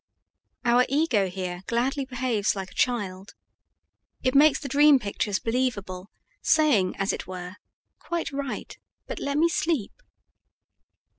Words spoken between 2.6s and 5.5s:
a child; it makes the dream pictures